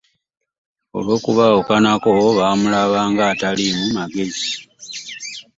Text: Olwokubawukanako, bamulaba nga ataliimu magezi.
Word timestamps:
Olwokubawukanako, 0.97 2.11
bamulaba 2.39 2.99
nga 3.11 3.23
ataliimu 3.33 3.85
magezi. 3.95 4.49